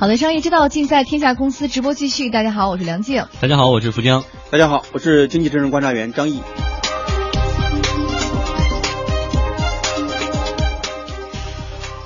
[0.00, 2.30] 好的，商业之道尽在天下公司直播继续。
[2.30, 3.22] 大家好，我是梁静。
[3.38, 4.24] 大家好，我是福江。
[4.50, 6.40] 大家好，我是经济真人观察员张毅。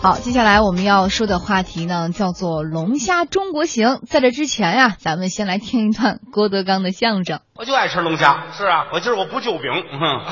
[0.04, 4.02] 好，接下来我们要说的话题呢，叫做“龙虾中国行”。
[4.06, 7.40] 在这之前呀，咱们先来听一段郭德纲的相声。
[7.54, 9.72] 我就爱吃龙虾，是啊，我今儿我不就饼，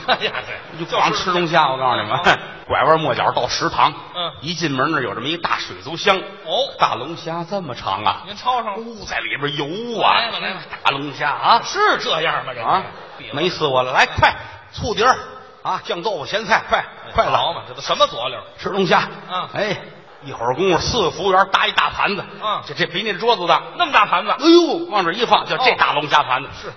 [0.07, 0.33] 哎呀，
[0.79, 1.73] 就光吃龙虾。
[1.73, 2.21] 我告诉你们，
[2.69, 12.53] 拐弯抹角到食堂，嗯，一进门那有这么一大水族箱，哦，大龙虾这么长啊，您抄上，呜，在里边游啊，来吧来吧，大龙虾啊，是这样吗？
[12.55, 12.83] 这啊，
[13.33, 14.35] 美死我了，来快，
[14.71, 15.17] 醋碟儿
[15.63, 18.43] 啊，酱豆腐、咸菜，快快捞嘛，这都什么佐料？
[18.59, 19.79] 吃龙虾，啊，哎，
[20.25, 26.73] 一会儿功夫，四个服务员搭一大盘子，啊，这这比那桌子大，那么大盘子，哎呦，往这一放，就这大龙虾盘子是。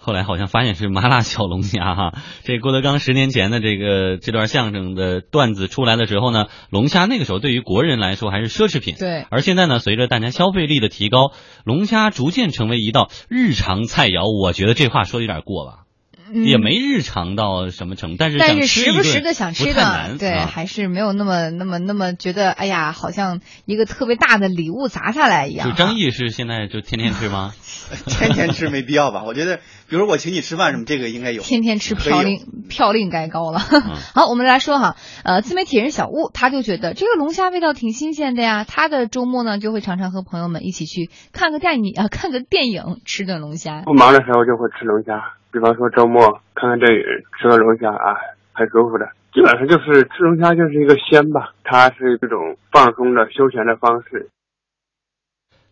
[0.00, 2.12] 后来好像发现是麻辣小龙虾哈，
[2.44, 8.94] 这郭德纲十年前的这个这段相声的段子出来的时候呢，龙虾那个时候对于国人来说还是奢侈品。
[8.98, 9.26] 对。
[9.30, 11.32] 而现在呢，随着大家消费力的提高，
[11.64, 14.22] 龙虾逐渐成为一道日常菜肴。
[14.40, 15.84] 我觉得这话说的有点过吧，
[16.32, 25.68] 嗯、也没日常到什么程度，但是但是时不时的想吃的，对，啊、还是没有那么那么那么觉得，哎呀，好像一个特别大的礼物砸下来一样。
[25.68, 27.52] 就张毅是现在就天天吃吗？
[28.06, 29.22] 天天吃没必要吧？
[29.24, 31.42] 我觉得，比如我请你吃饭什么，这个应该有。
[31.42, 33.58] 天天吃票令票令该高了。
[34.14, 43.82] 好，我们来说哈，呃，自媒体人小物他就觉得这个龙虾味道挺新鲜的呀，他的周末呢就会常常和朋友们一起去看个电影啊，看个电影，吃顿龙虾。
[43.86, 47.02] 不忙的时候就会吃龙虾，比方说周末看看电影，
[47.38, 48.16] 吃个龙虾啊，
[48.52, 49.08] 很舒服的。
[49.32, 54.28] 基本上就是吃龙虾就是一个鲜吧，它是一种放松的休闲的方式。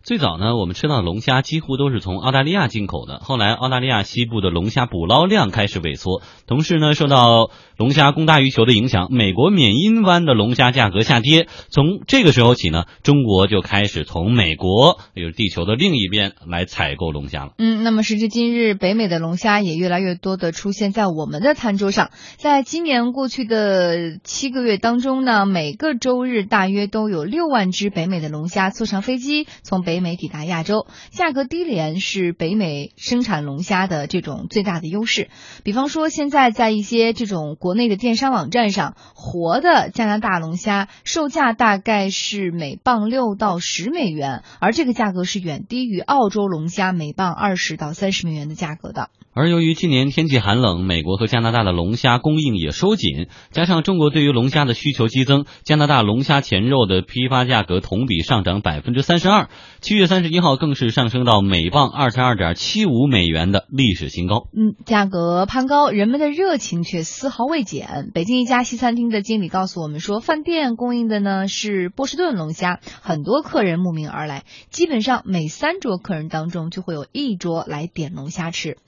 [0.06, 3.18] 最早呢，我们吃到的龙虾几乎都是从澳大利亚进口的。
[3.18, 11.48] 后来，澳大利亚西部的龙虾捕捞量开始萎缩，同时呢，受到龙虾供大于求的影响，美国缅因湾的龙虾价格下跌。
[11.70, 17.54] 从这个时候起呢，中国就开始从美国，也就是地球的另一边来采购龙虾了。
[17.58, 22.12] 嗯，那么时至今日，北美的龙虾也越来越多的出现在我们的餐桌上。
[22.36, 29.95] 在今年过去的七个月当中呢，每个周日大约都有六万只北美的龙虾坐上飞机从北。
[29.96, 35.30] 北美抵达亚洲，价格低廉是北美生产龙虾的这种最大的优势。
[35.64, 49.08] 比方说，现在在一些这种国内的电商网站上，活的加拿大龙虾售价大概是每磅六到十美元，而这个价格是远低于澳洲龙虾每磅二十到三十美元的价格的。
[49.32, 59.50] 而由于今年天气寒冷，美国和加拿大的龙虾供应也收紧，加上中国对于龙虾的需求激增，加拿大龙虾前肉的批发价格同比上涨百分之三十二。
[59.86, 64.48] 七月三十一号更是上升到每磅二十二点七五美元的历史新高。
[64.52, 68.10] 嗯，价格攀高，人们的热情却丝毫未减。
[68.12, 78.78] 北京一家西餐厅的经理告诉我们说，饭店供应的呢是波士顿龙虾，很多客人慕名而来，基本上每三桌客人当中就会有一桌来点龙虾吃。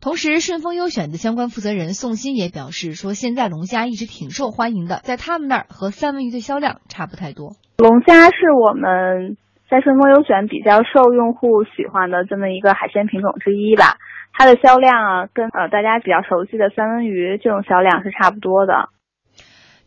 [0.00, 7.54] 同时，顺丰优选的相关负责人宋鑫也表示说，现在龙虾一直挺受欢迎的，在他们那儿和三文鱼的销量差不太多。
[7.76, 9.36] 龙虾是我们
[9.74, 13.96] 在顺丰优选比较受用户喜欢的这么一个海鲜品种之一吧，
[14.32, 18.90] 它的销量啊，跟呃大家比较熟悉的三文鱼这种销量是差不多的。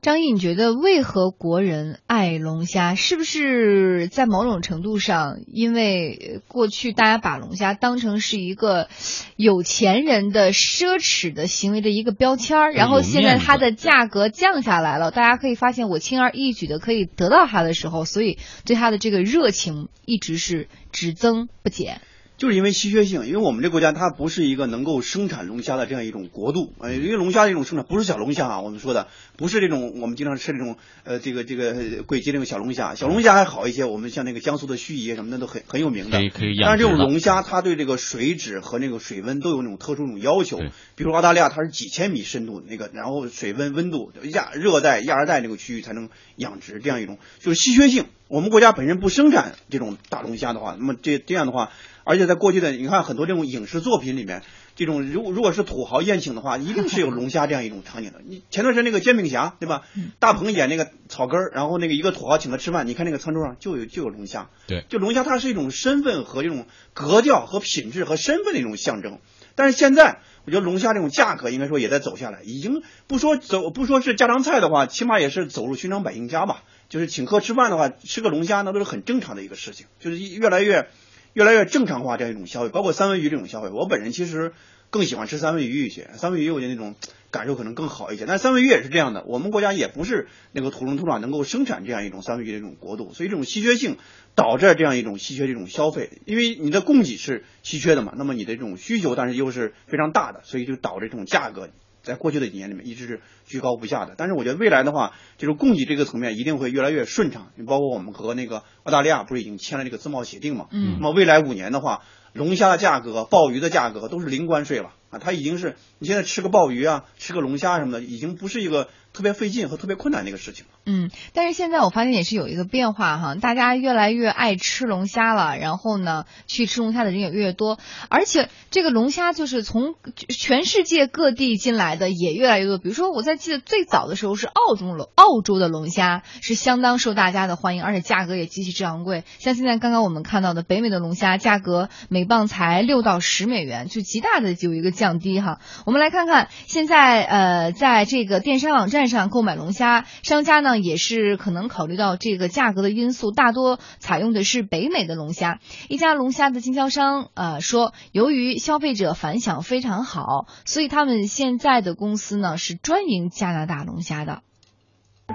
[0.07, 2.95] 张毅，你觉得为何国人爱龙虾？
[2.95, 8.87] 是不是在某种程度上，因为过去大家把龙虾当成是一个
[9.35, 21.99] 有钱人的奢侈的行为的一个标签儿，然后现在它的价格降下来了，大家可以发现我轻而易举的可以得到它的时候，所以对它的这个热情一直是只增不减。
[22.37, 40.59] 就是因为稀缺性，因为我们这国家它不是一个能够生产龙虾的这样一种国度，呃，因为龙虾这种生产不是小龙虾啊，我们说的不是这种我们经常吃这种呃这个这个贵级这种小龙虾，小龙虾还好一些，我们像那个江苏的盱眙什么的都很很有名的，可以可以但是这种龙虾它对这个水质和那个水温都有那种特殊那种要求，
[40.95, 51.71] 比如澳大利亚它是几千米深度那个，然后水温温度亚热带亚热带那个区域才能养殖这样一种就是稀缺性，我们国家本身不生产这种大龙虾的话，那么这这样的话。
[52.03, 54.41] 而且在过去的，你看很多这种影视作品里面，
[54.77, 58.21] 这种如如果是土豪宴请的话，一定是有龙虾这样一种场景的。
[58.25, 59.83] 你前段时间那个煎饼侠，对吧？
[60.17, 64.49] 大鹏演那个草根儿，然后那个一个土豪请他吃饭，你看那个餐桌上就有就有龙虾。
[64.67, 69.19] 对，就龙虾它是一种身份和这种格调和品质和身份的一种象征。
[69.55, 76.63] 但是现在，我觉得龙虾这种价格应该说也在走下来，已经不说走不说是家常菜的话，起码也是走入寻常百姓家吧。
[76.89, 80.87] 就是请客吃饭的话，吃个龙虾那都是很正常的一个事情，就是越来越。
[81.33, 83.69] 越来越正常化这样一种消费，包括三文鱼这种消费。
[83.69, 84.53] 我本人其实
[84.89, 86.09] 更喜欢吃三文鱼一些。
[86.15, 86.95] 三文鱼我觉得那种
[87.29, 88.25] 感受可能更好一些。
[88.25, 93.97] 但三文鱼也是这样的，我们国家也不是那个土生土长能够生产这样一种三文鱼的这种国度，所以这种稀缺性
[94.33, 96.09] 导致这样一种稀缺这种消费。
[96.25, 101.69] 因为你的供给是稀缺的嘛，那么你的这种需求但是又是非常大的，所以就导致这种价格。
[102.07, 107.51] 在过去的几年里面一直是居高不下的，但是我觉得未来的话，就是供给这个层面一定会越来越顺畅。
[107.55, 110.67] 你包括我们和那个澳大利亚不是已经签了这个自贸协定嘛？
[110.71, 112.01] 嗯，那么未来五年的话，
[112.33, 115.19] 龙虾的价格、鲍鱼的价格都是零关税了啊！
[115.19, 120.65] 它已经是你现在吃个鲍鱼啊，吃个龙虾什么的，已经不是一个特别费劲和特别困难的一个事情。
[120.85, 127.79] 嗯，但是现在我发现也是有一个变化哈，大家越来越爱吃龙虾了，然后呢，去吃龙虾的人也越多，
[128.09, 129.95] 而且这个龙虾就是从
[130.29, 132.77] 全世界各地进来的也越来越多。
[132.77, 139.23] 比如说，我在记得最早的时候是澳洲龙，澳洲的龙虾是相当受大家的欢迎，而且价格也极其之昂贵。
[139.39, 145.59] 像现在刚刚我们看到的北美的龙虾，价格每磅才六到十美元，就极大的有一个降低哈。
[145.85, 150.77] 我们来看看现在呃，在这个电商网站上购买龙虾，商家呢。
[150.77, 155.57] 也是可能考虑到这个价格的因素，大多采用的是北美的龙虾。
[155.89, 164.41] 一家龙虾的经销商呃说，由于消费者反响非常好，所以他们现在的公司呢是专营加拿大龙虾的。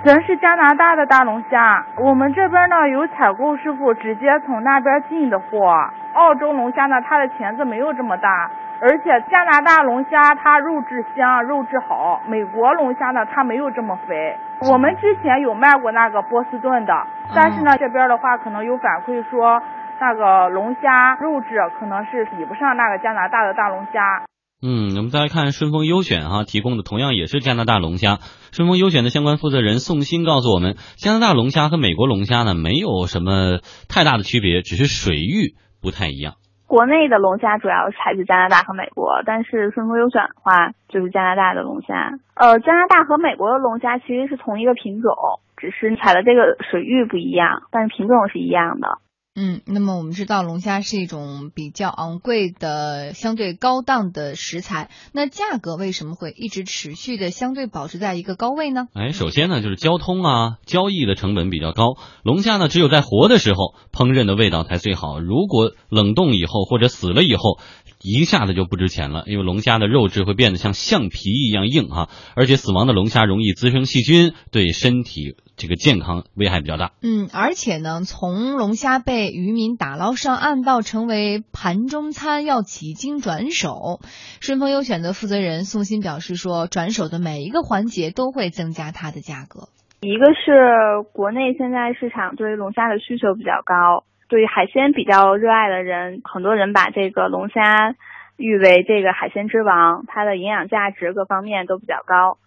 [0.07, 5.69] 咱是加拿大的大龙虾，我们这边呢有采购师傅直接从那边进的货。
[6.15, 8.51] 澳洲龙虾呢，它的钳子没有这么大。
[8.83, 12.21] 而且加拿大龙虾它肉质香，肉质好。
[12.27, 14.37] 美国龙虾呢，它没有这么肥。
[14.73, 16.93] 我们之前有卖过那个波士顿的，
[17.33, 19.63] 但是呢，这边的话可能有反馈说，
[20.01, 24.25] 那个龙虾肉质可能是比不上那个加拿大的大龙虾。
[24.61, 28.19] 嗯，我们再来看顺丰优选哈提供的同样也是加拿大龙虾。
[28.51, 36.35] 顺丰优选的相关负责人宋鑫告诉我们，加拿大龙虾和美国龙虾呢没有什么太大的区别，只是水域不太一样。
[36.73, 42.13] 国内的龙虾主要采自加拿大和美国，但是顺丰优选的话就是加拿大的龙虾。
[42.33, 45.13] 呃，加拿大和美国的龙虾其实是同一个品种，
[45.59, 48.89] 只是采的这个水域不一样，但是品种是一样的。
[49.35, 58.89] 嗯，那么我们知道龙虾是一种比较昂贵的、相对高档的食材，那价格为什么会一直持续的相对保持在一个高位呢？
[58.93, 61.97] 哎，首先呢，就是交通啊、交易的成本比较高。
[62.23, 67.59] 龙虾呢，只有在活的时候烹饪的味道才最好，如果冷冻以后或者死了以后，
[68.03, 75.37] 一下子就不值钱了，因为龙虾的肉质会变得像橡皮一样硬哈，而且死亡的龙虾容易滋生细菌，对身体。
[75.55, 76.93] 这个健康危害比较大。
[77.03, 84.01] 嗯，而且呢，从龙虾被渔民打捞上岸到成为盘中餐，要几经转手。
[84.41, 89.69] 顺丰优选的负责人宋鑫表示说，转手的每一个环节都会增加它的价格。
[90.01, 94.03] 一个是国内现在市场对龙虾的需求比较高，
[94.33, 97.95] 对海鲜比较热爱的人，很多人把这个龙虾
[98.39, 102.39] 誉为这个海鲜之王，它的营养价值各方面都比较高。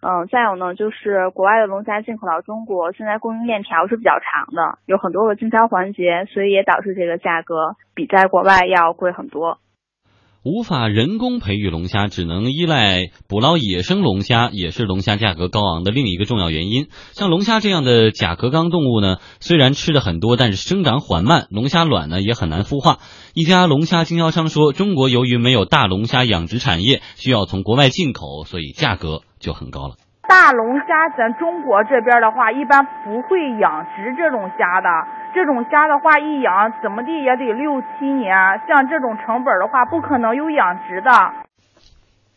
[0.00, 9.58] 嗯，再有呢，就是国外的龙虾进口到中国，现在供应链条是比较长的，有很多个经销环节，所以也导致这个价格比在国外要贵很多。
[10.44, 16.88] 无法人工培育龙虾，只能依赖捕捞野生龙虾，也是龙虾价格高昂的另一个重要原因。
[17.12, 22.98] 像龙虾这样的甲壳纲动物呢，虽然吃的很多，但是生长缓慢，龙虾卵呢也很难孵化。
[23.32, 29.94] 一家龙虾经销商说，中国由于没有大龙虾养殖产业，需要从国外进口，所以价格就很高了。
[30.26, 34.88] 大龙虾，咱中国这边的话，一般不会养殖这种虾的。
[35.32, 38.60] 这种虾的话，一养怎么地也得六七年。
[38.66, 41.10] 像这种成本的话，不可能有养殖的。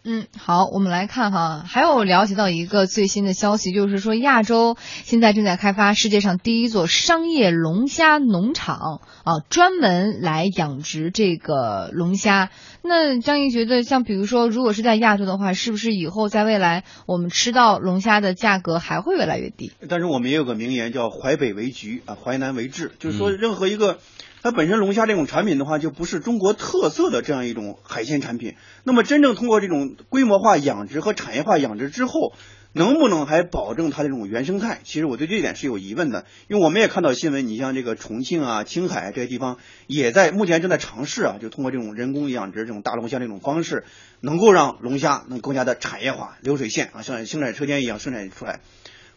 [0.10, 12.52] 嗯，好，我们来看哈，还有了解到一个最新的消息，就是说亚洲现在正在开发世界上第一座商业龙虾农场啊，专门来养殖这个龙虾。
[12.82, 19.74] 那张毅觉得，像比如说，如果是在亚洲的话，是不是以后在未来我们吃到龙虾的价格还会越来越低？
[19.90, 24.00] 但是我们也有个名言叫“淮北为橘啊，淮南为枳”，就是说任何一个。
[24.42, 28.56] 它本身龙虾这种产品的话，就不是中国特色的这样一种海鲜产品。
[28.84, 32.34] 那么真正通过这种规模化养殖和产业化养殖之后，
[32.72, 34.80] 能不能还保证它这种原生态？
[34.84, 36.26] 其实我对这一点是有疑问的。
[36.48, 43.86] 因为我们也看到新闻，你像这个重庆啊、青海这些地方，也在目前正在尝试啊，就通过这种人工养殖这种大龙虾这种方式，
[44.22, 48.60] 能够让龙虾能更加的产业化、流水线啊，像生产车间一样生产出来。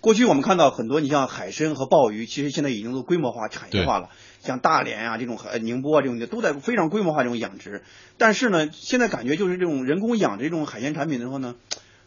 [0.01, 4.09] 过去我们看到很多，你像海参和鲍鱼，其实现在已经都规模化、产业化了。
[4.41, 7.83] 像大连啊这种呃宁波啊这种的，都在非常规模化这种养殖。
[8.17, 11.57] 但是呢，现在感觉就是这种人工养殖这种海鲜产品的话呢，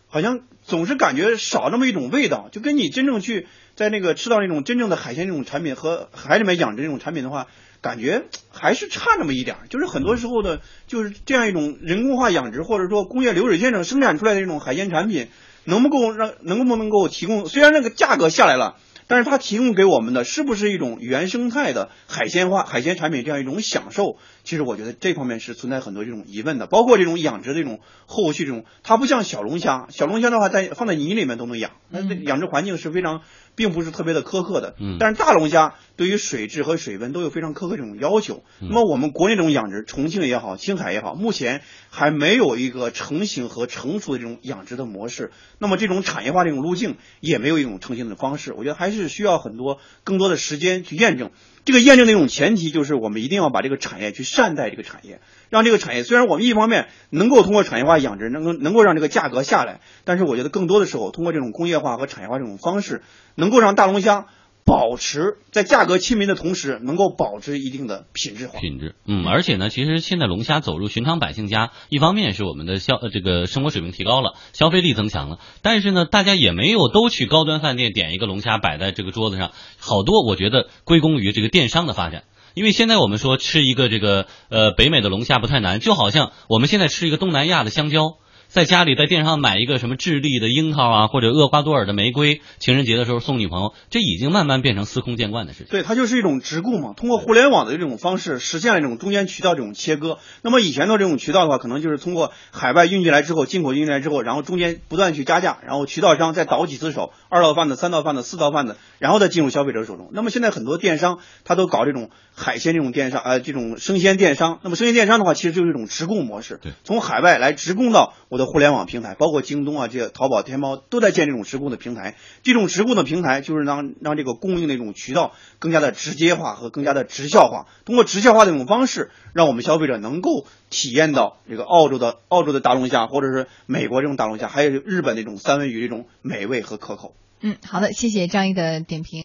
[0.08, 2.50] 好像总是感觉少那么一种味道。
[2.52, 3.46] 就跟你真正去
[3.76, 7.46] 在那个吃到那种真正的海鲜这种产品和海里面养殖这种产品的话，
[7.82, 9.68] 感觉还是差那么一点儿。
[9.68, 15.28] 就是很多时候的，就是这样一种人工化养殖或者说工业流水线上生产出来的这种海鲜产品，
[15.66, 17.48] 能不够让能不能够提供？
[17.48, 18.76] 虽然那个价格下来了。
[19.06, 24.16] 但是它提供给我们的是不是一种原生态的海鲜化海鲜产品这样一种享受？
[24.44, 33.22] 其实我觉得这方面是存在很多这种疑问的，包括这种养殖这种后续这种，它不像小龙虾，小龙虾的话在放在泥里面都能养，那养殖环境是非常。
[33.56, 38.44] 并不是特别的苛刻的，嗯，但是大龙虾对于水质和水温都有非常苛刻这种要求。
[38.60, 45.32] 那么我们国内这种养殖，重庆也好，青海也好，目前还没有一个成型和成熟的这种养殖的模式。
[45.60, 48.54] 那么这种产业化这种路径也没有一种成型的方式。
[48.54, 51.30] 我觉得还是需要很多更多的时间去验证。
[51.64, 63.02] 这个验证的一种前提就是我们一定要把这个产业去善待这个产业，让这个产业虽然我们一方面能够通过产业化养殖能够能够让这个价格下来，但是我觉得更多的时候通过这种工业化和产业化这种方式。
[63.36, 64.28] 能够让大龙虾
[64.64, 68.60] 保持在价格亲民的同时，能够保持一定的品质化。
[68.60, 82.24] 品质，嗯，而且呢，其实现在龙虾走入寻常百姓家，一方面是我们的消呃这个生活水平提高了，消费力增强了，但是呢，大家也没有都去高端饭店点一个龙虾摆在这个桌子上，好多我觉得归功于这个电商的发展。
[82.54, 88.18] 因为现在我们说吃一个这个呃北美的龙虾不太难，就好像我们现在吃一个东南亚的香蕉。
[88.54, 95.70] 在家里在电视上买一个什么智利的樱桃啊，或者厄瓜多尔的玫瑰，情人节的时候送女朋友，这已经慢慢变成司空见惯的事情。
[95.72, 100.20] 对，它就是一种直供嘛，通过互联网的这种方式实现了这种中间渠道这种切割。
[100.44, 110.12] 那么以前的这种渠道的话，可能就是通过海外运进来之后，进口运进来之后，然后中间不断去加价，然后渠道商再倒几次手，二道贩子、三道贩子、四道贩子，然后再进入消费者手中。
[110.14, 114.60] 那么现在很多电商他都搞这种海鲜这种电商，呃，这种生鲜电商。
[114.62, 119.16] 那么生鲜电商的话，其实就是一种直供模式，对，从海外来直供到我的互联网平台。
[119.16, 122.16] 包括京东啊，这些淘宝、天猫都在建这种直供的平台。
[122.44, 127.68] 这种直供的平台就是让让这个供应的一种渠道更加的直接化和更加的直效化。
[127.86, 137.14] 通过直效化的这种方式，让我们消费者能够体验到这个澳洲的澳洲的大龙虾，或者是美国这种大龙虾，还有日本那种三文鱼这种美味和可口。
[137.46, 139.22] 嗯，好的，谢谢张毅的点评。